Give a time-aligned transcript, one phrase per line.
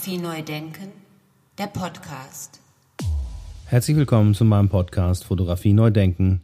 [0.00, 0.92] Fotografie neu denken,
[1.58, 2.60] der Podcast.
[3.66, 6.40] Herzlich willkommen zu meinem Podcast Fotografie neu denken.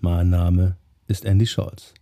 [0.00, 1.94] Mein Name ist Andy Scholz.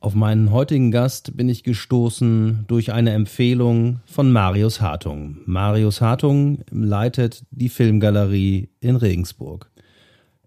[0.00, 5.38] Auf meinen heutigen Gast bin ich gestoßen durch eine Empfehlung von Marius Hartung.
[5.46, 9.70] Marius Hartung leitet die Filmgalerie in Regensburg.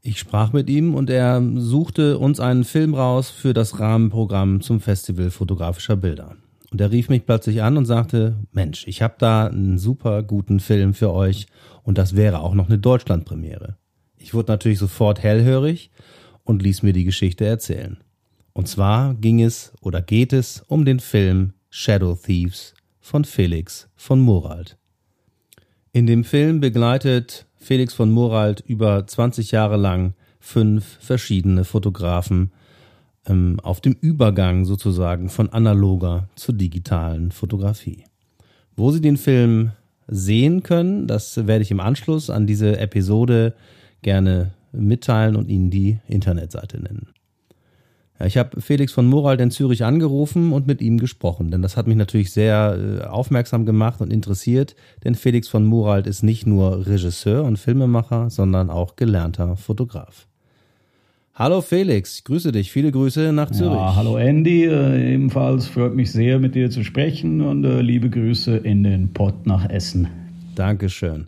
[0.03, 4.79] Ich sprach mit ihm und er suchte uns einen Film raus für das Rahmenprogramm zum
[4.79, 6.35] Festival fotografischer Bilder.
[6.71, 10.59] Und er rief mich plötzlich an und sagte, Mensch, ich habe da einen super guten
[10.59, 11.47] Film für euch
[11.83, 13.77] und das wäre auch noch eine Deutschlandpremiere.
[14.17, 15.91] Ich wurde natürlich sofort hellhörig
[16.43, 17.97] und ließ mir die Geschichte erzählen.
[18.53, 24.19] Und zwar ging es oder geht es um den Film Shadow Thieves von Felix von
[24.19, 24.77] Morald.
[25.93, 32.51] In dem Film begleitet Felix von Morald über 20 Jahre lang fünf verschiedene Fotografen
[33.27, 38.03] ähm, auf dem Übergang sozusagen von analoger zur digitalen Fotografie.
[38.75, 39.71] Wo Sie den Film
[40.07, 43.53] sehen können, das werde ich im Anschluss an diese Episode
[44.01, 47.07] gerne mitteilen und Ihnen die Internetseite nennen.
[48.25, 51.85] Ich habe Felix von Morald in Zürich angerufen und mit ihm gesprochen, denn das hat
[51.85, 56.87] mich natürlich sehr äh, aufmerksam gemacht und interessiert, denn Felix von Morald ist nicht nur
[56.87, 60.27] Regisseur und Filmemacher, sondern auch gelernter Fotograf.
[61.39, 62.71] Hallo Felix, ich grüße dich.
[62.71, 63.75] Viele Grüße nach Zürich.
[63.75, 68.09] Ja, hallo Andy, äh, ebenfalls freut mich sehr, mit dir zu sprechen und äh, liebe
[68.09, 70.07] Grüße in den Pott nach Essen.
[70.55, 71.27] Dankeschön.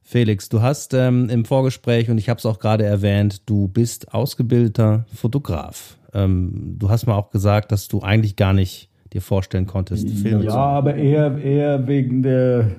[0.00, 4.14] Felix, du hast ähm, im Vorgespräch, und ich habe es auch gerade erwähnt, du bist
[4.14, 5.98] ausgebildeter Fotograf.
[6.14, 10.44] Ähm, du hast mal auch gesagt, dass du eigentlich gar nicht dir vorstellen konntest, Filme
[10.44, 10.56] ja, zu.
[10.56, 12.70] Ja, aber eher, eher wegen der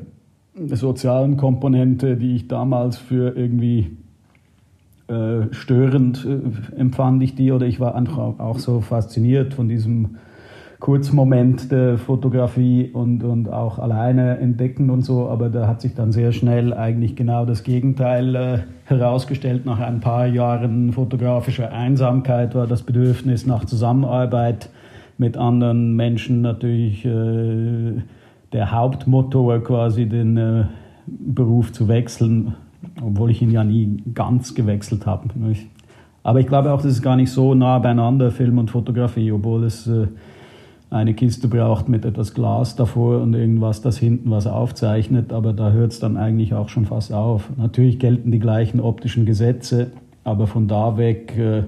[0.55, 3.91] sozialen Komponente, die ich damals für irgendwie
[5.08, 7.96] äh, störend äh, empfand ich die oder ich war
[8.40, 10.18] auch so fasziniert von diesem
[10.80, 16.12] Kurzmoment der Fotografie und, und auch alleine entdecken und so, aber da hat sich dann
[16.12, 19.66] sehr schnell eigentlich genau das Gegenteil äh, herausgestellt.
[19.66, 24.69] Nach ein paar Jahren fotografischer Einsamkeit war das Bedürfnis nach Zusammenarbeit
[25.18, 28.02] mit anderen Menschen natürlich äh,
[28.52, 30.66] der Hauptmotor, quasi den äh,
[31.08, 32.56] Beruf zu wechseln
[33.01, 35.29] obwohl ich ihn ja nie ganz gewechselt habe.
[36.23, 39.66] Aber ich glaube auch, das ist gar nicht so nah beieinander, Film und Fotografie, obwohl
[39.66, 40.07] es äh,
[40.89, 45.71] eine Kiste braucht mit etwas Glas davor und irgendwas, das hinten was aufzeichnet, aber da
[45.71, 47.49] hört es dann eigentlich auch schon fast auf.
[47.57, 49.91] Natürlich gelten die gleichen optischen Gesetze,
[50.23, 51.63] aber von da weg, äh,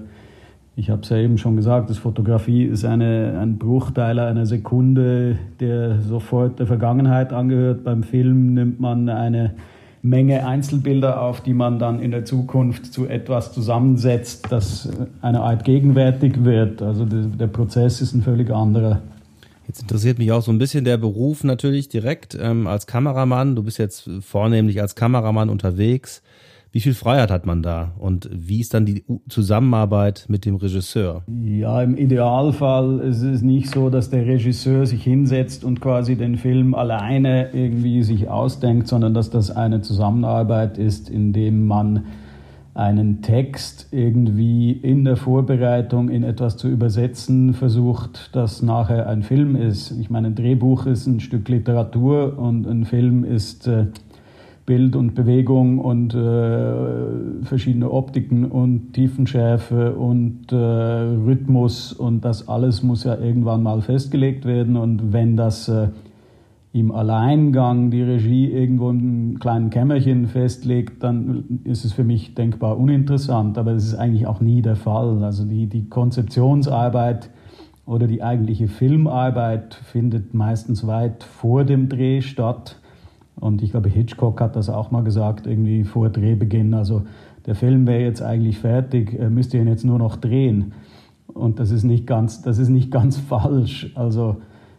[0.78, 5.38] ich habe es ja eben schon gesagt, das Fotografie ist eine, ein Bruchteil einer Sekunde,
[5.58, 7.82] der sofort der Vergangenheit angehört.
[7.82, 9.54] Beim Film nimmt man eine
[10.02, 14.88] Menge Einzelbilder auf, die man dann in der Zukunft zu etwas zusammensetzt, das
[15.20, 16.82] eine Art gegenwärtig wird.
[16.82, 19.00] Also der, Prozess ist ein völlig anderer.
[19.66, 23.56] Jetzt interessiert mich auch so ein bisschen der Beruf natürlich direkt ähm, als Kameramann.
[23.56, 26.22] Du bist jetzt vornehmlich als Kameramann unterwegs.
[26.72, 31.22] Wie viel Freiheit hat man da und wie ist dann die Zusammenarbeit mit dem Regisseur?
[31.44, 36.36] Ja, im Idealfall ist es nicht so, dass der Regisseur sich hinsetzt und quasi den
[36.36, 42.04] Film alleine irgendwie sich ausdenkt, sondern dass das eine Zusammenarbeit ist, in dem man
[42.76, 49.56] einen Text irgendwie in der Vorbereitung in etwas zu übersetzen versucht, das nachher ein Film
[49.56, 49.92] ist.
[49.92, 53.86] Ich meine, ein Drehbuch ist ein Stück Literatur und ein Film ist äh,
[54.66, 62.82] Bild und Bewegung und äh, verschiedene Optiken und Tiefenschärfe und äh, Rhythmus und das alles
[62.82, 64.76] muss ja irgendwann mal festgelegt werden.
[64.76, 65.88] Und wenn das äh,
[66.72, 72.76] im Alleingang die Regie irgendwo im kleinen Kämmerchen festlegt, dann ist es für mich denkbar
[72.76, 75.22] uninteressant, aber es ist eigentlich auch nie der Fall.
[75.22, 77.30] Also die, die Konzeptionsarbeit
[77.86, 82.80] oder die eigentliche Filmarbeit findet meistens weit vor dem Dreh statt
[83.38, 86.74] und ich glaube, Hitchcock hat das auch mal gesagt, irgendwie vor Drehbeginn.
[86.74, 87.02] Also
[87.44, 90.72] der Film wäre jetzt eigentlich fertig, er müsste ihn jetzt nur noch drehen.
[91.26, 93.92] Und das ist nicht ganz, das ist nicht ganz falsch.
[93.94, 94.36] Also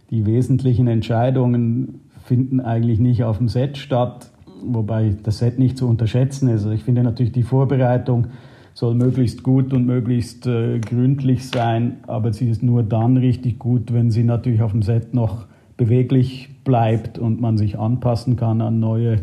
[0.09, 4.31] die wesentlichen Entscheidungen finden eigentlich nicht auf dem Set statt,
[4.65, 6.63] wobei das Set nicht zu unterschätzen ist.
[6.63, 8.27] Also ich finde natürlich die Vorbereitung
[8.73, 13.91] soll möglichst gut und möglichst äh, gründlich sein, aber sie ist nur dann richtig gut,
[13.91, 15.47] wenn sie natürlich auf dem Set noch
[15.77, 19.19] beweglich bleibt und man sich anpassen kann an neue,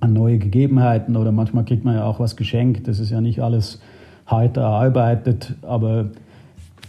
[0.00, 2.88] an neue Gegebenheiten oder manchmal kriegt man ja auch was geschenkt.
[2.88, 3.80] Das ist ja nicht alles
[4.26, 6.06] hart erarbeitet, aber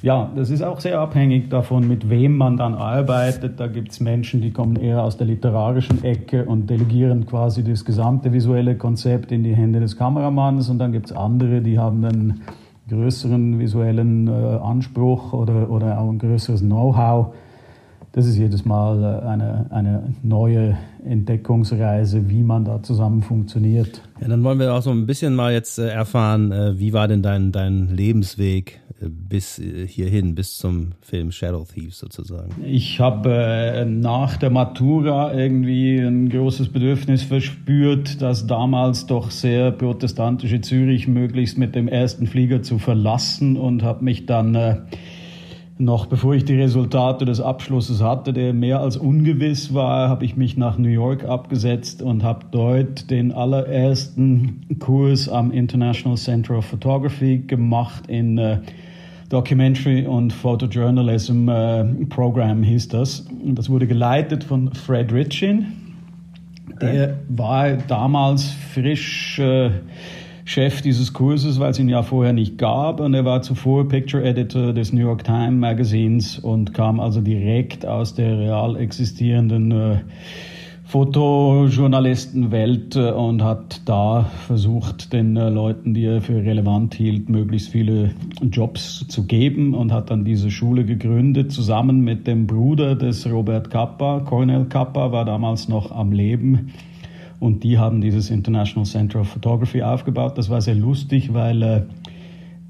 [0.02, 3.60] ja, das ist auch sehr abhängig davon, mit wem man dann arbeitet.
[3.60, 7.86] Da gibt es Menschen, die kommen eher aus der literarischen Ecke und delegieren quasi das
[7.86, 10.70] gesamte visuelle Konzept in die Hände des Kameramanns.
[10.70, 12.42] Und dann gibt es andere, die haben einen
[12.90, 17.36] größeren visuellen äh, Anspruch oder, oder auch ein größeres Know-how
[18.14, 24.02] das ist jedes Mal äh, eine, eine neue Entdeckungsreise, wie man da zusammen funktioniert.
[24.20, 27.08] Ja, dann wollen wir auch so ein bisschen mal jetzt äh, erfahren, äh, wie war
[27.08, 32.52] denn dein, dein Lebensweg bis hierhin, bis zum Film Shadow Thieves sozusagen?
[32.64, 40.62] Ich habe nach der Matura irgendwie ein großes Bedürfnis verspürt, das damals doch sehr protestantische
[40.62, 44.56] Zürich möglichst mit dem ersten Flieger zu verlassen und habe mich dann
[45.78, 50.38] noch bevor ich die Resultate des Abschlusses hatte, der mehr als ungewiss war, habe ich
[50.38, 56.66] mich nach New York abgesetzt und habe dort den allerersten Kurs am International Center of
[56.66, 58.60] Photography gemacht in äh,
[59.30, 63.22] Documentary und Photojournalism äh, Program hieß das.
[63.22, 65.68] Und das wurde geleitet von Fred Ritchin.
[66.82, 69.70] Der war damals frisch äh,
[70.52, 73.00] Chef dieses Kurses, weil es ihn ja vorher nicht gab.
[73.00, 77.86] Und er war zuvor Picture Editor des New York Times Magazins und kam also direkt
[77.86, 80.00] aus der real existierenden äh,
[80.84, 87.70] Fotojournalistenwelt äh, und hat da versucht, den äh, Leuten, die er für relevant hielt, möglichst
[87.70, 88.12] viele
[88.42, 93.70] Jobs zu geben und hat dann diese Schule gegründet, zusammen mit dem Bruder des Robert
[93.70, 94.20] Kappa.
[94.20, 96.74] Cornel Kappa war damals noch am Leben
[97.42, 100.38] und die haben dieses International Center of Photography aufgebaut.
[100.38, 101.82] Das war sehr lustig, weil äh,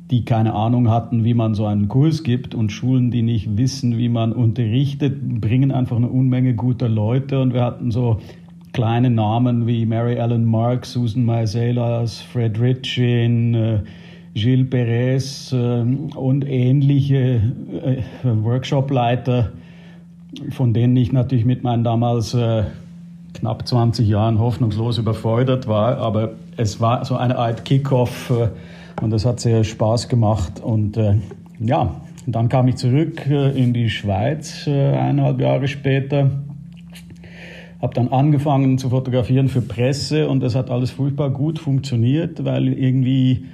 [0.09, 3.97] die keine Ahnung hatten, wie man so einen Kurs gibt und Schulen, die nicht wissen,
[3.97, 8.21] wie man unterrichtet, bringen einfach eine Unmenge guter Leute und wir hatten so
[8.71, 13.79] kleine Namen wie Mary Ellen Mark, Susan Maiselas, Fred Ritchin, äh,
[14.35, 15.81] Gilles Perez äh,
[16.15, 17.41] und ähnliche
[17.83, 19.51] äh, Workshopleiter,
[20.51, 22.33] von denen ich natürlich mit meinen damals
[23.41, 25.97] knapp 20 Jahren hoffnungslos überfordert war.
[25.97, 28.49] Aber es war so eine Art Kickoff äh,
[29.03, 30.61] und das hat sehr Spaß gemacht.
[30.63, 31.15] Und äh,
[31.59, 31.95] ja,
[32.27, 36.29] dann kam ich zurück äh, in die Schweiz eineinhalb Jahre später.
[37.81, 42.67] Habe dann angefangen zu fotografieren für Presse und das hat alles furchtbar gut funktioniert, weil
[42.67, 43.45] irgendwie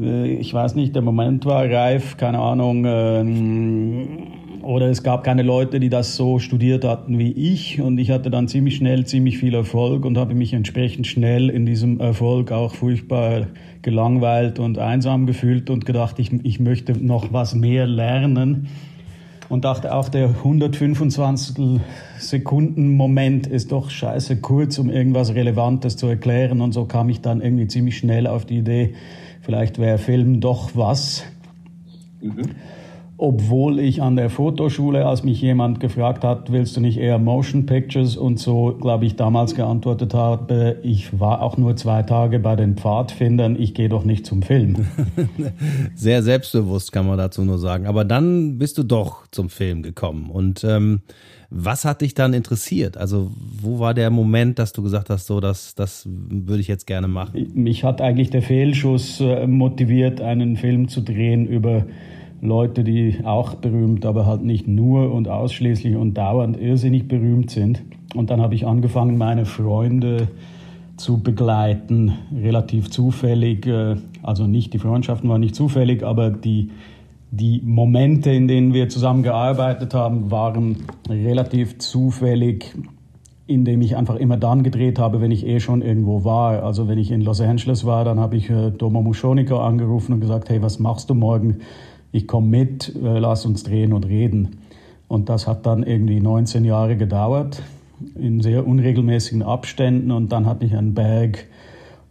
[0.00, 2.84] ich weiß nicht, der Moment war reif, keine Ahnung,
[4.68, 7.80] oder es gab keine Leute, die das so studiert hatten wie ich.
[7.80, 11.64] Und ich hatte dann ziemlich schnell ziemlich viel Erfolg und habe mich entsprechend schnell in
[11.64, 13.46] diesem Erfolg auch furchtbar
[13.80, 18.68] gelangweilt und einsam gefühlt und gedacht, ich, ich möchte noch was mehr lernen.
[19.48, 21.80] Und dachte auch, der 125
[22.18, 26.60] Sekunden Moment ist doch scheiße kurz, um irgendwas Relevantes zu erklären.
[26.60, 28.92] Und so kam ich dann irgendwie ziemlich schnell auf die Idee,
[29.40, 31.24] vielleicht wäre Film doch was.
[32.20, 32.50] Mhm
[33.20, 37.66] obwohl ich an der Fotoschule, als mich jemand gefragt hat, willst du nicht eher Motion
[37.66, 42.54] Pictures und so, glaube ich, damals geantwortet habe, ich war auch nur zwei Tage bei
[42.54, 44.86] den Pfadfindern, ich gehe doch nicht zum Film.
[45.96, 47.88] Sehr selbstbewusst kann man dazu nur sagen.
[47.88, 50.30] Aber dann bist du doch zum Film gekommen.
[50.30, 51.00] Und ähm,
[51.50, 52.96] was hat dich dann interessiert?
[52.96, 56.86] Also wo war der Moment, dass du gesagt hast, so das, das würde ich jetzt
[56.86, 57.50] gerne machen?
[57.54, 61.84] Mich hat eigentlich der Fehlschuss äh, motiviert, einen Film zu drehen über
[62.40, 67.82] Leute, die auch berühmt, aber halt nicht nur und ausschließlich und dauernd irrsinnig berühmt sind.
[68.14, 70.28] Und dann habe ich angefangen, meine Freunde
[70.96, 73.66] zu begleiten, relativ zufällig.
[73.66, 76.70] Äh, also nicht, die Freundschaften waren nicht zufällig, aber die,
[77.30, 82.74] die Momente, in denen wir zusammen gearbeitet haben, waren relativ zufällig,
[83.46, 86.62] indem ich einfach immer dann gedreht habe, wenn ich eh schon irgendwo war.
[86.62, 90.20] Also wenn ich in Los Angeles war, dann habe ich äh, Doma Muschonika angerufen und
[90.20, 91.58] gesagt, hey, was machst du morgen?
[92.12, 94.58] Ich komme mit, äh, lass uns drehen und reden.
[95.08, 97.62] Und das hat dann irgendwie 19 Jahre gedauert,
[98.14, 100.10] in sehr unregelmäßigen Abständen.
[100.10, 101.46] Und dann hatte ich einen Bag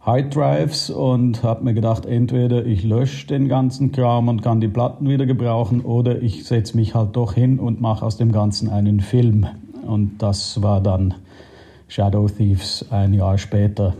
[0.00, 4.68] Hard Drives und habe mir gedacht, entweder ich lösche den ganzen Kram und kann die
[4.68, 8.70] Platten wieder gebrauchen oder ich setze mich halt doch hin und mache aus dem Ganzen
[8.70, 9.46] einen Film.
[9.86, 11.14] Und das war dann
[11.88, 13.94] Shadow Thieves ein Jahr später.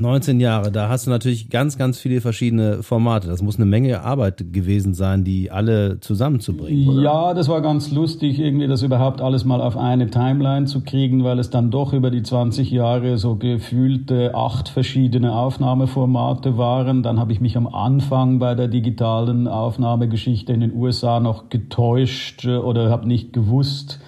[0.00, 3.28] 19 Jahre, da hast du natürlich ganz, ganz viele verschiedene Formate.
[3.28, 6.88] Das muss eine Menge Arbeit gewesen sein, die alle zusammenzubringen.
[6.88, 7.02] Oder?
[7.02, 11.22] Ja, das war ganz lustig, irgendwie das überhaupt alles mal auf eine Timeline zu kriegen,
[11.22, 17.02] weil es dann doch über die 20 Jahre so gefühlte acht verschiedene Aufnahmeformate waren.
[17.02, 22.46] Dann habe ich mich am Anfang bei der digitalen Aufnahmegeschichte in den USA noch getäuscht
[22.46, 24.00] äh, oder habe nicht gewusst,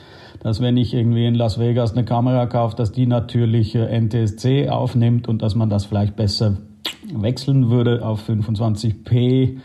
[0.43, 4.69] dass wenn ich irgendwie in Las Vegas eine Kamera kaufe, dass die natürlich äh, NTSC
[4.69, 6.59] aufnimmt und dass man das vielleicht besser
[7.15, 9.59] wechseln würde auf 25p.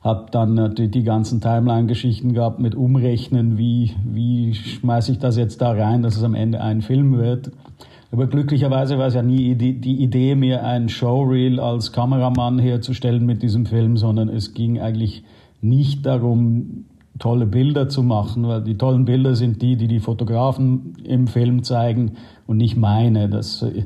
[0.00, 5.60] Hab dann natürlich die ganzen Timeline-Geschichten gehabt mit Umrechnen, wie, wie schmeiße ich das jetzt
[5.60, 7.52] da rein, dass es am Ende ein Film wird.
[8.10, 13.42] Aber glücklicherweise war es ja nie die Idee, mir ein Showreel als Kameramann herzustellen mit
[13.42, 15.24] diesem Film, sondern es ging eigentlich
[15.60, 16.84] nicht darum,
[17.18, 21.62] tolle Bilder zu machen, weil die tollen Bilder sind die, die die Fotografen im Film
[21.62, 22.12] zeigen
[22.46, 23.28] und nicht meine.
[23.28, 23.84] Das, äh,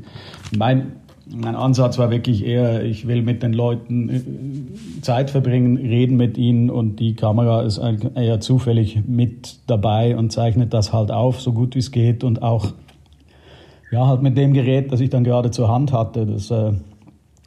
[0.57, 0.93] mein,
[1.31, 6.37] mein Ansatz war wirklich eher, ich will mit den Leuten äh, Zeit verbringen, reden mit
[6.37, 11.53] ihnen und die Kamera ist eher zufällig mit dabei und zeichnet das halt auf, so
[11.53, 12.73] gut wie es geht und auch
[13.91, 16.25] ja, halt mit dem Gerät, das ich dann gerade zur Hand hatte.
[16.25, 16.73] Das äh,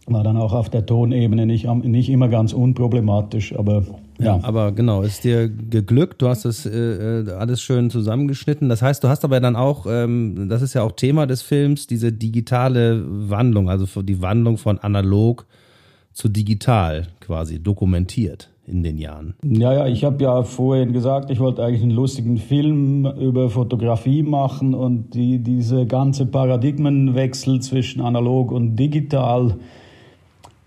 [0.07, 3.85] war dann auch auf der Tonebene nicht, nicht immer ganz unproblematisch, aber
[4.25, 4.41] ja.
[4.43, 8.69] Aber genau, ist dir geglückt, du hast das äh, äh, alles schön zusammengeschnitten.
[8.69, 11.87] Das heißt, du hast aber dann auch, ähm, das ist ja auch Thema des Films,
[11.87, 15.47] diese digitale Wandlung, also die Wandlung von analog
[16.13, 19.35] zu digital quasi dokumentiert in den Jahren.
[19.43, 24.23] Ja, ja, ich habe ja vorhin gesagt, ich wollte eigentlich einen lustigen Film über Fotografie
[24.23, 29.57] machen und die, diese ganze Paradigmenwechsel zwischen analog und digital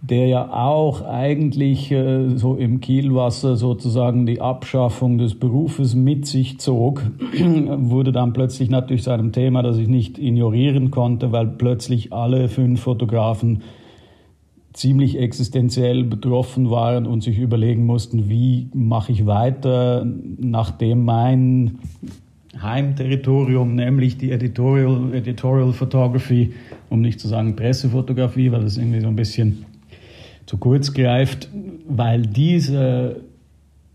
[0.10, 6.60] der ja auch eigentlich äh, so im Kielwasser sozusagen die Abschaffung des Berufes mit sich
[6.60, 7.02] zog,
[7.78, 12.50] wurde dann plötzlich natürlich zu einem Thema, das ich nicht ignorieren konnte, weil plötzlich alle
[12.50, 13.64] fünf Fotografen
[14.74, 20.06] ziemlich existenziell betroffen waren und sich überlegen mussten, wie mache ich weiter,
[20.38, 21.80] nachdem mein
[22.62, 26.54] Heimterritorium, nämlich die Editorial, Editorial Photography,
[26.90, 29.66] um nicht zu sagen Pressefotografie, weil das irgendwie so ein bisschen
[30.46, 31.50] zu kurz greift,
[31.88, 33.16] weil dieser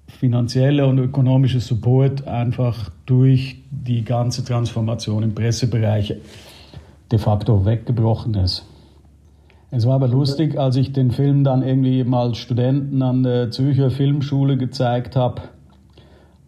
[0.09, 6.15] finanzielle und ökonomische Support einfach durch die ganze Transformation im Pressebereich
[7.11, 8.67] de facto weggebrochen ist.
[9.73, 13.91] Es war aber lustig, als ich den Film dann irgendwie mal Studenten an der Zürcher
[13.91, 15.43] Filmschule gezeigt habe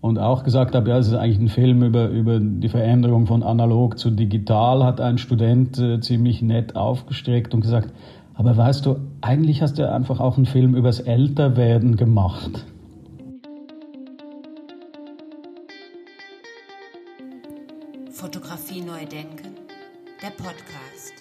[0.01, 3.45] und auch gesagt habe, ja, es ist eigentlich ein Film über, über die Veränderung von
[3.45, 7.91] analog zu digital, hat ein Student äh, ziemlich nett aufgestreckt und gesagt,
[8.35, 12.65] aber weißt du, eigentlich hast du einfach auch einen Film übers Älterwerden gemacht.
[18.11, 19.57] Fotografie neu denken,
[20.23, 21.13] der Podcast.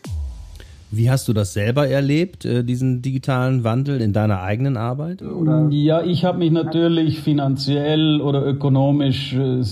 [0.93, 5.21] Wie hast du das selber erlebt, äh, diesen digitalen Wandel in deiner eigenen Arbeit?
[5.21, 5.69] Oder?
[5.69, 9.63] Ja, ich habe mich natürlich finanziell oder ökonomisch äh,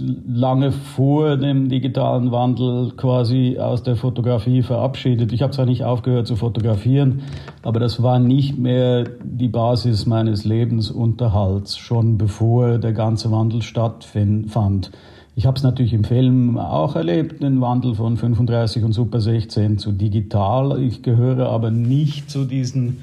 [0.00, 5.32] lange vor dem digitalen Wandel quasi aus der Fotografie verabschiedet.
[5.32, 7.22] Ich habe zwar nicht aufgehört zu fotografieren,
[7.62, 14.90] aber das war nicht mehr die Basis meines Lebensunterhalts, schon bevor der ganze Wandel stattfand.
[15.36, 19.78] Ich habe es natürlich im Film auch erlebt, den Wandel von 35 und Super 16
[19.78, 20.82] zu digital.
[20.82, 22.98] Ich gehöre aber nicht zu diesen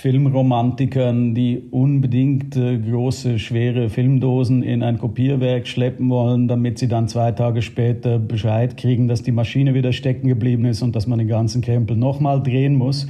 [0.00, 7.06] Filmromantikern, die unbedingt äh, große, schwere Filmdosen in ein Kopierwerk schleppen wollen, damit sie dann
[7.06, 11.18] zwei Tage später Bescheid kriegen, dass die Maschine wieder stecken geblieben ist und dass man
[11.18, 13.08] den ganzen Krempel nochmal drehen muss.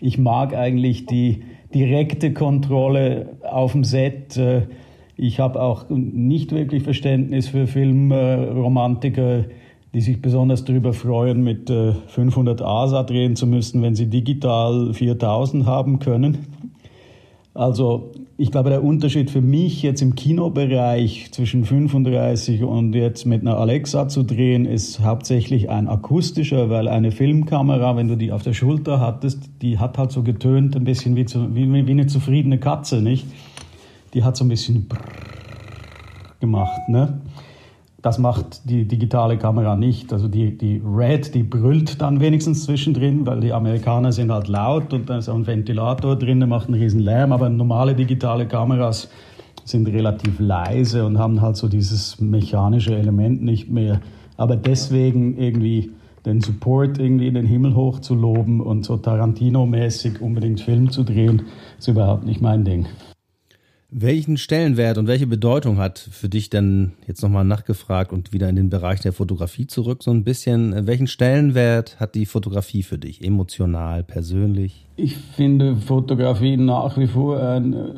[0.00, 1.42] Ich mag eigentlich die
[1.74, 4.38] direkte Kontrolle auf dem Set.
[4.38, 4.62] Äh,
[5.18, 9.44] ich habe auch nicht wirklich Verständnis für Filmromantiker,
[9.92, 14.94] die sich besonders darüber freuen, mit 500 äh, ASA drehen zu müssen, wenn sie digital
[14.94, 16.46] 4000 haben können.
[17.54, 23.42] Also ich glaube, der Unterschied für mich jetzt im Kinobereich zwischen 35 und jetzt mit
[23.42, 28.42] einer Alexa zu drehen, ist hauptsächlich ein akustischer, weil eine Filmkamera, wenn du die auf
[28.42, 32.06] der Schulter hattest, die hat halt so getönt, ein bisschen wie, zu, wie, wie eine
[32.06, 33.26] zufriedene Katze, nicht?
[34.14, 34.86] Die hat so ein bisschen
[36.40, 37.20] gemacht, ne?
[38.02, 40.12] Das macht die digitale Kamera nicht.
[40.12, 44.92] Also die, die Red, die brüllt dann wenigstens zwischendrin, weil die Amerikaner sind halt laut
[44.94, 48.46] und da ist auch ein Ventilator drin, der macht einen riesen Lärm, aber normale digitale
[48.46, 49.08] Kameras
[49.64, 54.00] sind relativ leise und haben halt so dieses mechanische Element nicht mehr.
[54.38, 55.90] Aber deswegen irgendwie
[56.24, 61.04] den Support irgendwie in den Himmel hoch zu loben und so Tarantino-mäßig unbedingt Film zu
[61.04, 61.42] drehen,
[61.78, 62.86] ist überhaupt nicht mein Ding.
[63.92, 68.54] Welchen Stellenwert und welche Bedeutung hat für dich denn jetzt nochmal nachgefragt und wieder in
[68.54, 70.86] den Bereich der Fotografie zurück so ein bisschen?
[70.86, 74.86] Welchen Stellenwert hat die Fotografie für dich, emotional, persönlich?
[74.94, 77.94] Ich finde Fotografie nach wie vor ein äh,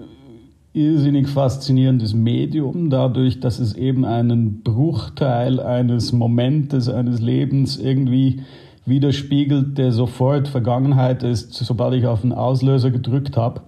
[0.72, 8.40] irrsinnig faszinierendes Medium, dadurch, dass es eben einen Bruchteil eines Momentes, eines Lebens irgendwie
[8.86, 13.60] widerspiegelt, der sofort Vergangenheit ist, sobald ich auf den Auslöser gedrückt habe.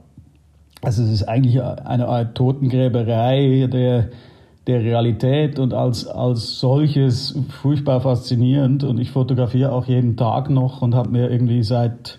[0.85, 4.09] Also es ist eigentlich eine Art Totengräberei der,
[4.67, 8.85] der Realität und als, als solches furchtbar faszinierend.
[8.85, 12.19] Und ich fotografiere auch jeden Tag noch und habe mir irgendwie seit,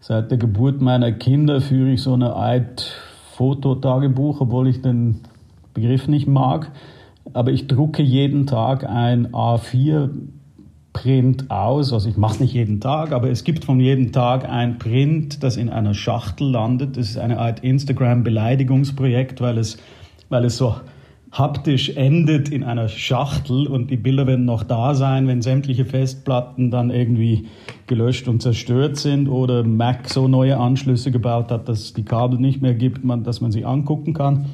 [0.00, 2.92] seit der Geburt meiner Kinder führe ich so eine Art
[3.36, 5.20] Fototagebuch, obwohl ich den
[5.72, 6.72] Begriff nicht mag.
[7.32, 10.10] Aber ich drucke jeden Tag ein A4
[10.94, 11.92] Print aus.
[11.92, 15.42] Also ich mache es nicht jeden Tag, aber es gibt von jedem Tag ein Print,
[15.42, 16.96] das in einer Schachtel landet.
[16.96, 19.76] Das ist eine Art Instagram-Beleidigungsprojekt, weil es,
[20.30, 20.76] weil es so
[21.30, 26.70] haptisch endet in einer Schachtel und die Bilder werden noch da sein, wenn sämtliche Festplatten
[26.70, 27.48] dann irgendwie
[27.88, 32.62] gelöscht und zerstört sind oder Mac so neue Anschlüsse gebaut hat, dass die Kabel nicht
[32.62, 34.46] mehr gibt, man, dass man sie angucken kann.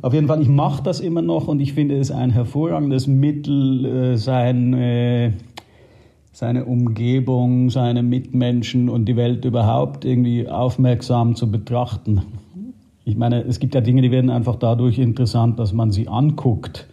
[0.00, 3.84] Auf jeden Fall, ich mache das immer noch und ich finde es ein hervorragendes Mittel,
[3.84, 5.32] äh, sein, äh,
[6.32, 12.22] seine Umgebung, seine Mitmenschen und die Welt überhaupt irgendwie aufmerksam zu betrachten.
[13.04, 16.86] Ich meine, es gibt ja Dinge, die werden einfach dadurch interessant, dass man sie anguckt.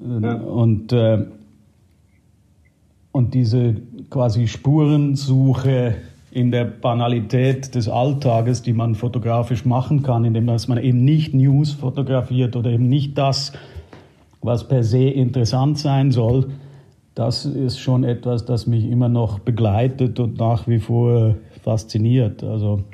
[0.00, 0.34] Ja.
[0.34, 1.26] Und, äh,
[3.12, 3.76] und diese
[4.08, 5.96] quasi Spurensuche
[6.30, 11.72] in der Banalität des Alltages, die man fotografisch machen kann, indem man eben nicht News
[11.72, 13.52] fotografiert oder eben nicht das,
[14.42, 16.50] was per se interessant sein soll,
[17.16, 22.44] das ist schon etwas, das mich immer noch begleitet und nach wie vor fasziniert.
[22.44, 22.84] Also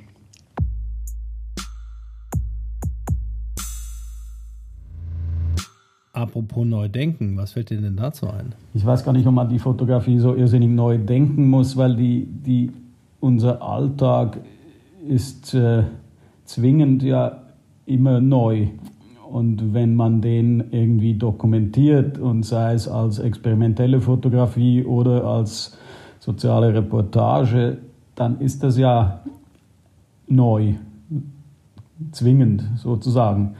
[6.12, 8.54] Apropos neu denken, was fällt dir denn dazu ein?
[8.74, 12.26] Ich weiß gar nicht, ob man die Fotografie so irrsinnig neu denken muss, weil die,
[12.26, 12.70] die,
[13.18, 14.38] unser Alltag
[15.08, 15.82] ist äh,
[16.44, 17.42] zwingend ja
[17.86, 18.68] immer neu.
[19.32, 25.78] Und wenn man den irgendwie dokumentiert und sei es als experimentelle Fotografie oder als
[26.18, 27.78] soziale Reportage,
[28.14, 29.22] dann ist das ja
[30.28, 30.74] neu,
[32.10, 33.54] zwingend sozusagen.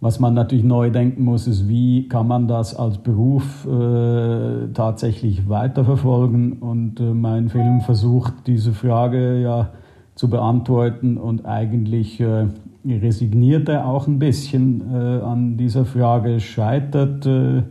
[0.00, 5.50] Was man natürlich neu denken muss, ist, wie kann man das als Beruf äh, tatsächlich
[5.50, 6.54] weiterverfolgen?
[6.54, 9.68] Und äh, mein Film versucht diese Frage ja
[10.14, 12.46] zu beantworten und eigentlich äh,
[12.84, 17.62] resigniert er auch ein bisschen äh, an dieser Frage, scheitert äh,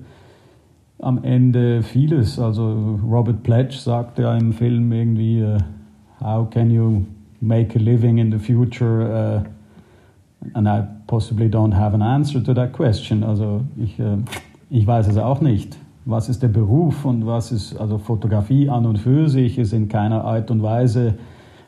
[0.99, 2.39] am Ende vieles.
[2.39, 5.57] Also Robert Pledge sagt ja im Film irgendwie, äh,
[6.21, 7.05] how can you
[7.41, 9.43] make a living in the future?
[10.53, 13.23] and I possibly don't have an answer to that question.
[13.23, 14.17] Also ich, äh,
[14.69, 15.77] ich weiß es auch nicht.
[16.05, 19.89] Was ist der Beruf und was ist, also Fotografie an und für sich ist in
[19.89, 21.15] keiner Art und Weise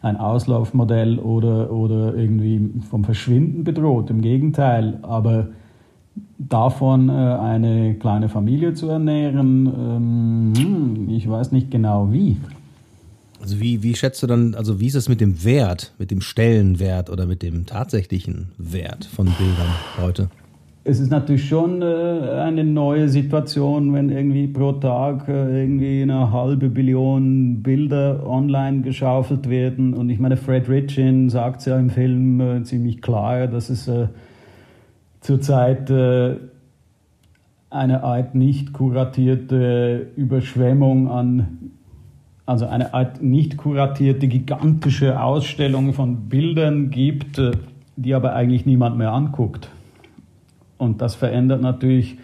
[0.01, 4.09] ein Auslaufmodell oder, oder irgendwie vom Verschwinden bedroht.
[4.09, 5.49] Im Gegenteil, aber
[6.37, 12.37] davon äh, eine kleine Familie zu ernähren, ähm, hm, ich weiß nicht genau wie.
[13.39, 16.21] Also wie, wie schätzt du dann, also wie ist es mit dem Wert, mit dem
[16.21, 20.29] Stellenwert oder mit dem tatsächlichen Wert von Bildern heute?
[20.83, 26.31] Es ist natürlich schon äh, eine neue Situation, wenn irgendwie pro Tag äh, irgendwie eine
[26.31, 29.93] halbe Billion Bilder online geschaufelt werden.
[29.93, 33.89] Und ich meine, Fred Richin sagt es ja im Film äh, ziemlich klar, dass es
[35.19, 35.91] zurzeit
[37.69, 41.71] eine Art nicht kuratierte Überschwemmung an
[42.47, 47.39] also eine Art nicht kuratierte, gigantische Ausstellung von Bildern gibt,
[47.97, 49.69] die aber eigentlich niemand mehr anguckt.
[50.81, 52.17] Und das verändert natürlich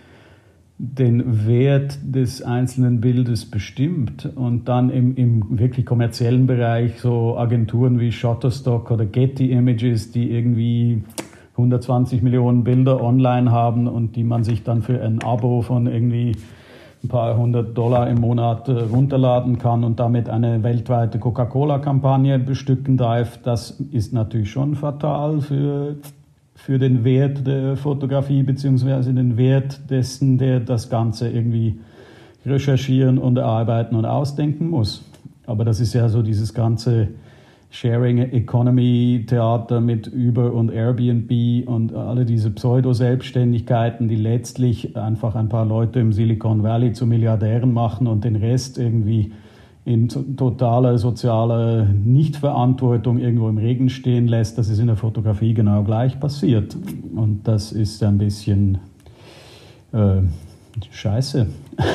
[0.80, 4.28] den Wert des einzelnen Bildes bestimmt.
[4.36, 10.32] Und dann im, im wirklich kommerziellen Bereich so Agenturen wie Shutterstock oder Getty Images, die
[10.32, 11.04] irgendwie
[11.52, 16.34] 120 Millionen Bilder online haben und die man sich dann für ein Abo von irgendwie
[17.04, 22.98] ein paar hundert Dollar im Monat äh, runterladen kann und damit eine weltweite Coca-Cola-Kampagne bestücken
[22.98, 25.98] darf, das ist natürlich schon fatal für,
[26.58, 31.80] für den Wert der Fotografie beziehungsweise den Wert dessen, der das Ganze irgendwie
[32.46, 35.06] recherchieren und erarbeiten und ausdenken muss.
[35.46, 37.10] Aber das ist ja so dieses ganze
[37.70, 45.50] Sharing Economy Theater mit Uber und Airbnb und alle diese Pseudo-Selbstständigkeiten, die letztlich einfach ein
[45.50, 49.32] paar Leute im Silicon Valley zu Milliardären machen und den Rest irgendwie
[49.88, 55.84] in totaler sozialer Nichtverantwortung irgendwo im Regen stehen lässt, das ist in der Fotografie genau
[55.84, 56.76] gleich passiert.
[57.16, 58.80] Und das ist ein bisschen
[59.94, 60.22] äh,
[60.92, 61.48] scheiße.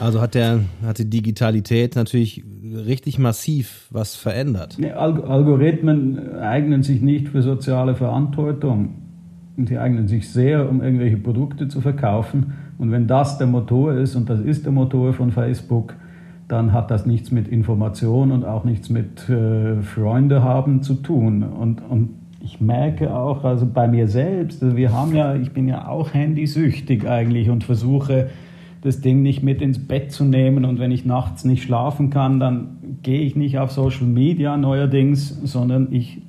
[0.00, 4.76] Also hat, der, hat die Digitalität natürlich richtig massiv was verändert.
[4.94, 8.94] Algorithmen eignen sich nicht für soziale Verantwortung.
[9.56, 12.52] Sie eignen sich sehr, um irgendwelche Produkte zu verkaufen.
[12.78, 15.94] Und wenn das der Motor ist, und das ist der Motor von Facebook,
[16.54, 21.42] dann hat das nichts mit Information und auch nichts mit äh, Freunde haben zu tun.
[21.42, 25.66] Und, und ich merke auch, also bei mir selbst, also wir haben ja, ich bin
[25.66, 28.28] ja auch handysüchtig eigentlich und versuche
[28.82, 32.38] das Ding nicht mit ins Bett zu nehmen und wenn ich nachts nicht schlafen kann,
[32.38, 36.22] dann gehe ich nicht auf Social Media neuerdings, sondern ich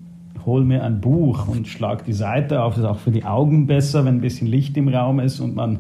[0.46, 2.76] hole mir ein Buch und schlage die Seite auf.
[2.76, 5.56] Das ist auch für die Augen besser, wenn ein bisschen Licht im Raum ist und
[5.56, 5.80] man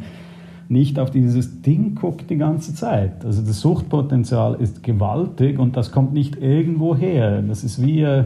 [0.69, 3.23] nicht auf dieses Ding guckt die ganze Zeit.
[3.23, 7.41] Also das Suchtpotenzial ist gewaltig und das kommt nicht irgendwo her.
[7.41, 8.23] Das ist wie, äh,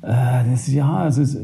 [0.00, 1.38] das ist, ja, ist,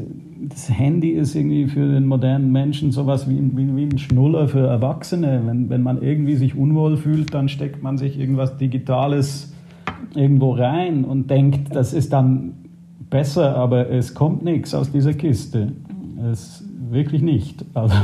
[0.49, 4.65] das Handy ist irgendwie für den modernen Menschen sowas wie, wie, wie ein Schnuller für
[4.67, 5.41] Erwachsene.
[5.45, 9.53] Wenn, wenn man irgendwie sich unwohl fühlt, dann steckt man sich irgendwas Digitales
[10.15, 12.53] irgendwo rein und denkt, das ist dann
[13.09, 15.73] besser, aber es kommt nichts aus dieser Kiste.
[16.31, 17.63] Es wirklich nicht.
[17.73, 17.95] Also,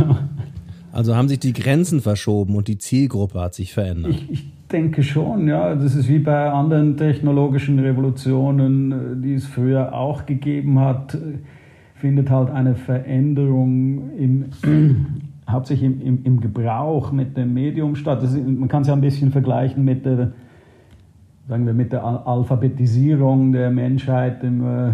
[0.98, 4.14] also haben sich die Grenzen verschoben und die Zielgruppe hat sich verändert.
[4.14, 5.76] Ich, ich denke schon, ja.
[5.76, 11.16] Das ist wie bei anderen technologischen Revolutionen, die es früher auch gegeben hat,
[11.94, 14.46] findet halt eine Veränderung im,
[15.48, 18.24] hauptsächlich im, im, im Gebrauch mit dem Medium statt.
[18.24, 20.32] Ist, man kann es ja ein bisschen vergleichen mit der,
[21.48, 24.94] sagen wir, mit der Alphabetisierung der Menschheit im äh,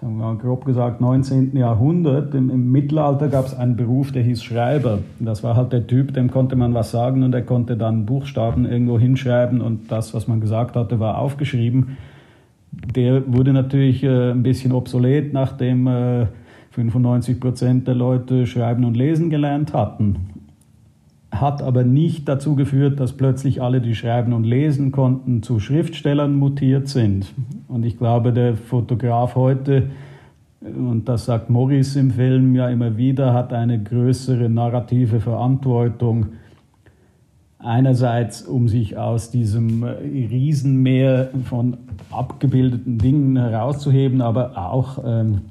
[0.00, 1.56] sagen wir mal grob gesagt, 19.
[1.56, 2.34] Jahrhundert.
[2.34, 5.00] Im, im Mittelalter gab es einen Beruf, der hieß Schreiber.
[5.18, 8.64] Das war halt der Typ, dem konnte man was sagen und er konnte dann Buchstaben
[8.64, 11.96] irgendwo hinschreiben und das, was man gesagt hatte, war aufgeschrieben.
[12.72, 16.26] Der wurde natürlich äh, ein bisschen obsolet, nachdem äh,
[16.70, 20.29] 95 Prozent der Leute schreiben und lesen gelernt hatten
[21.40, 26.34] hat aber nicht dazu geführt, dass plötzlich alle, die schreiben und lesen konnten, zu Schriftstellern
[26.34, 27.32] mutiert sind.
[27.68, 29.90] Und ich glaube, der Fotograf heute,
[30.60, 36.26] und das sagt Morris im Film ja immer wieder, hat eine größere narrative Verantwortung.
[37.58, 41.76] Einerseits, um sich aus diesem Riesenmeer von
[42.10, 45.42] abgebildeten Dingen herauszuheben, aber auch, ähm,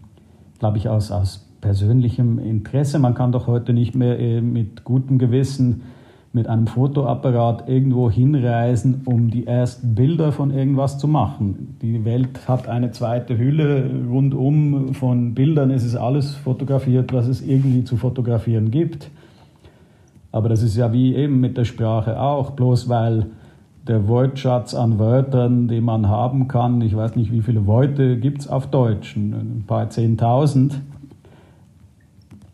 [0.60, 3.00] glaube ich, aus, aus persönlichem Interesse.
[3.00, 5.82] Man kann doch heute nicht mehr äh, mit gutem Gewissen
[6.32, 11.76] mit einem Fotoapparat irgendwo hinreisen, um die ersten Bilder von irgendwas zu machen.
[11.82, 15.72] Die Welt hat eine zweite Hülle rundum von Bildern.
[15.72, 19.10] Es ist alles fotografiert, was es irgendwie zu fotografieren gibt.
[20.32, 23.26] Aber das ist ja wie eben mit der Sprache auch, bloß weil
[23.88, 28.42] der Wortschatz an Wörtern, den man haben kann, ich weiß nicht, wie viele Worte gibt
[28.42, 30.80] es auf Deutsch, ein paar Zehntausend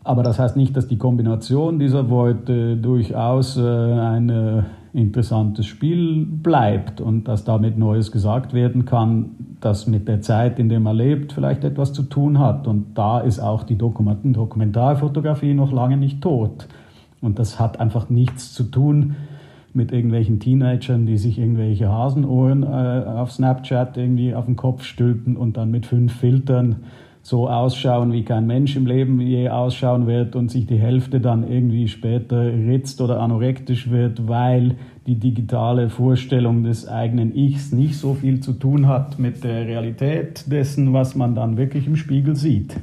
[0.06, 6.24] aber das heißt nicht, dass die Kombination dieser Worte durchaus äh, ein äh, interessantes Spiel
[6.24, 10.96] bleibt und dass damit Neues gesagt werden kann, das mit der Zeit, in der man
[10.96, 12.66] lebt, vielleicht etwas zu tun hat.
[12.66, 16.68] Und da ist auch die Dokumentarfotografie noch lange nicht tot.
[17.20, 19.16] Und das hat einfach nichts zu tun
[19.74, 25.36] mit irgendwelchen Teenagern, die sich irgendwelche Hasenohren äh, auf Snapchat irgendwie auf den Kopf stülpen
[25.36, 26.76] und dann mit fünf Filtern
[27.26, 31.42] so ausschauen, wie kein Mensch im Leben je ausschauen wird und sich die Hälfte dann
[31.42, 34.76] irgendwie später ritzt oder anorektisch wird, weil
[35.08, 40.44] die digitale Vorstellung des eigenen Ichs nicht so viel zu tun hat mit der Realität
[40.52, 42.76] dessen, was man dann wirklich im Spiegel sieht.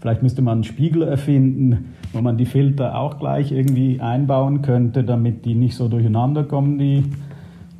[0.00, 5.04] Vielleicht müsste man einen Spiegel erfinden, wo man die Filter auch gleich irgendwie einbauen könnte,
[5.04, 7.04] damit die nicht so durcheinander kommen, die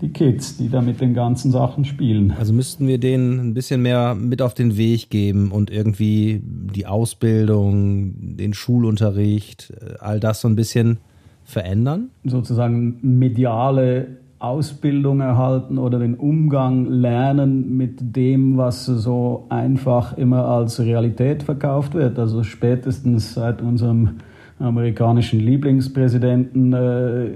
[0.01, 2.33] die Kids, die da mit den ganzen Sachen spielen.
[2.39, 6.87] Also müssten wir denen ein bisschen mehr mit auf den Weg geben und irgendwie die
[6.87, 10.99] Ausbildung, den Schulunterricht, äh, all das so ein bisschen
[11.45, 12.11] verändern?
[12.25, 20.81] Sozusagen mediale Ausbildung erhalten oder den Umgang lernen mit dem, was so einfach immer als
[20.81, 22.19] Realität verkauft wird.
[22.19, 24.17] Also spätestens seit unserem
[24.59, 27.31] amerikanischen Lieblingspräsidenten äh,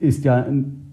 [0.00, 0.46] ist ja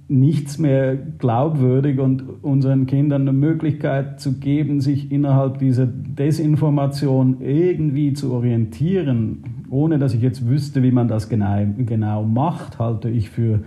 [0.08, 8.13] nichts mehr glaubwürdig und unseren Kindern eine Möglichkeit zu geben, sich innerhalb dieser Desinformation irgendwie
[8.13, 13.32] zu orientieren, ohne dass ich jetzt wüsste, wie man das genau, genau macht, halte ich
[13.32, 13.62] für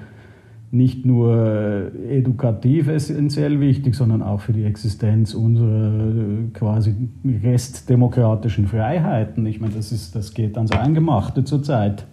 [0.71, 6.95] nicht nur edukativ essentiell wichtig, sondern auch für die Existenz unserer quasi
[7.43, 9.47] restdemokratischen Freiheiten.
[9.47, 12.07] Ich meine, das, ist, das geht ans Eingemachte zurzeit.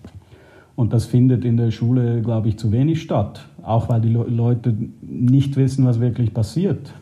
[0.76, 3.46] Und das findet in der Schule, glaube ich, zu wenig statt.
[3.64, 6.94] Auch weil die Le Leute nicht wissen, was wirklich passiert.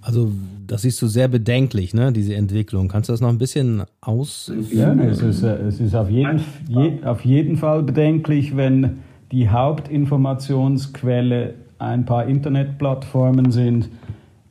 [0.00, 0.30] Also
[0.66, 2.88] das siehst du sehr bedenklich, ne, diese Entwicklung.
[2.88, 4.98] Kannst du das noch ein bisschen ausführen?
[4.98, 8.98] Ja, es ist, es ist auf, jeden, je, auf jeden Fall bedenklich, wenn
[9.32, 13.88] die Hauptinformationsquelle ein paar Internetplattformen sind,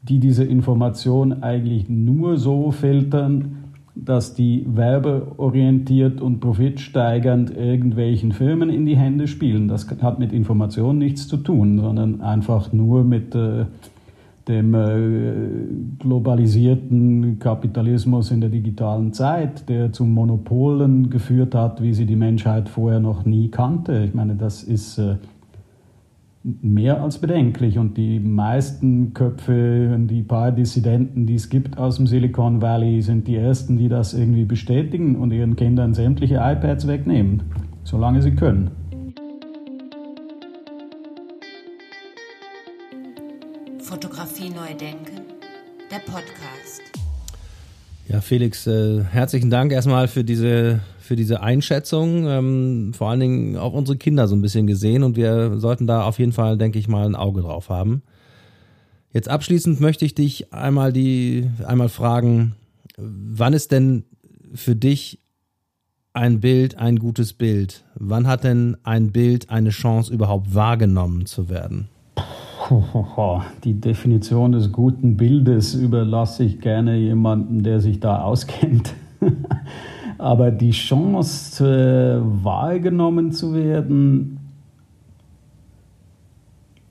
[0.03, 3.62] die diese Information eigentlich nur so filtern,
[3.95, 9.67] dass die werbeorientiert und profitsteigernd irgendwelchen Firmen in die Hände spielen.
[9.67, 13.65] Das hat mit Information nichts zu tun, sondern einfach nur mit äh,
[14.47, 22.05] dem äh, globalisierten Kapitalismus in der digitalen Zeit, der zu Monopolen geführt hat, wie sie
[22.05, 24.03] die Menschheit vorher noch nie kannte.
[24.05, 25.15] Ich meine, das ist äh,
[26.43, 27.77] mehr als bedenklich.
[27.77, 33.27] Und die meisten Köpfe, die paar Dissidenten, die es gibt aus dem Silicon Valley, sind
[33.27, 37.43] die ersten, die das irgendwie bestätigen und ihren Kindern sämtliche iPads wegnehmen,
[37.83, 38.71] solange sie können.
[43.79, 45.21] Fotografie neu denken,
[45.91, 46.81] der Podcast.
[48.07, 50.81] Ja, Felix, äh, herzlichen Dank erstmal für diese,
[51.13, 52.25] für diese Einschätzung.
[52.25, 56.05] Ähm, vor allen Dingen auch unsere Kinder so ein bisschen gesehen und wir sollten da
[56.05, 58.01] auf jeden Fall, denke ich mal, ein Auge drauf haben.
[59.11, 62.55] Jetzt abschließend möchte ich dich einmal die, einmal fragen,
[62.97, 64.05] wann ist denn
[64.55, 65.19] für dich
[66.13, 67.85] ein Bild ein gutes Bild?
[67.93, 71.89] Wann hat denn ein Bild eine Chance, überhaupt wahrgenommen zu werden?
[73.63, 78.95] Die Definition des guten Bildes überlasse ich gerne jemandem, der sich da auskennt.
[80.23, 84.39] Aber die Chance, wahrgenommen zu werden,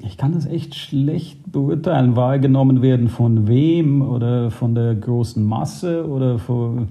[0.01, 2.15] ich kann das echt schlecht beurteilen.
[2.15, 6.89] Wahrgenommen werden von wem oder von der großen Masse oder von.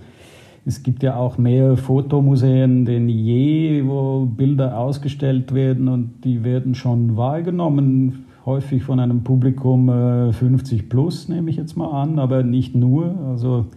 [0.66, 6.74] Es gibt ja auch mehr Fotomuseen denn je, wo Bilder ausgestellt werden und die werden
[6.74, 9.90] schon wahrgenommen häufig von einem Publikum
[10.34, 13.16] 50 äh, plus, nehme ich jetzt mal an, aber nicht nur.
[13.30, 13.68] Also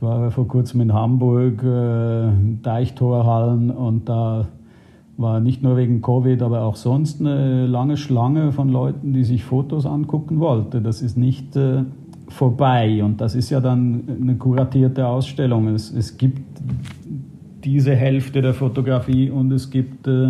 [0.00, 2.30] ich war vor kurzem in Hamburg, äh,
[2.62, 4.48] Deichtorhallen und da
[5.18, 9.44] war nicht nur wegen Covid, aber auch sonst eine lange Schlange von Leuten, die sich
[9.44, 10.82] Fotos angucken wollten.
[10.82, 11.82] Das ist nicht äh,
[12.28, 15.68] vorbei und das ist ja dann eine kuratierte Ausstellung.
[15.68, 16.62] Es, es gibt
[17.62, 20.28] diese Hälfte der Fotografie und es gibt äh,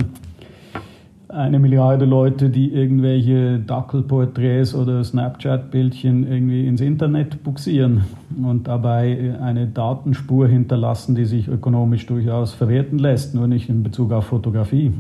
[1.32, 8.04] eine Milliarde Leute, die irgendwelche Dackelporträts oder Snapchat-Bildchen irgendwie ins Internet buxieren
[8.42, 14.12] und dabei eine Datenspur hinterlassen, die sich ökonomisch durchaus verwerten lässt, nur nicht in Bezug
[14.12, 14.92] auf Fotografie.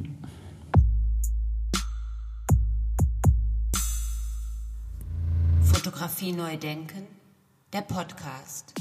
[5.60, 7.06] Fotografie neu denken,
[7.72, 8.74] der Podcast.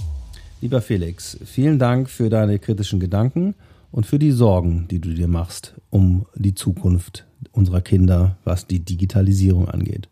[0.61, 3.55] Lieber Felix, vielen Dank für deine kritischen Gedanken
[3.91, 8.79] und für die Sorgen, die du dir machst um die Zukunft unserer Kinder, was die
[8.79, 10.09] Digitalisierung angeht.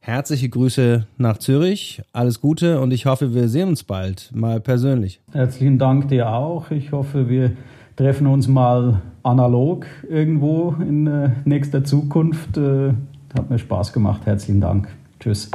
[0.00, 5.20] Herzliche Grüße nach Zürich, alles Gute und ich hoffe, wir sehen uns bald mal persönlich.
[5.32, 6.70] Herzlichen Dank dir auch.
[6.70, 7.52] Ich hoffe, wir
[7.96, 12.56] treffen uns mal analog irgendwo in äh, nächster Zukunft.
[12.58, 12.92] Äh,
[13.34, 14.26] hat mir Spaß gemacht.
[14.26, 14.88] Herzlichen Dank.
[15.20, 15.50] Tschüss.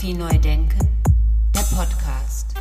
[0.00, 0.78] Fotografie neu denken,
[1.54, 2.54] der Podcast.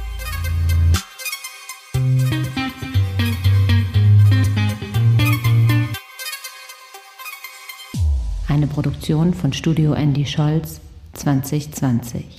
[8.50, 10.82] Eine Produktion von Studio Andy Scholz
[11.14, 12.39] 2020.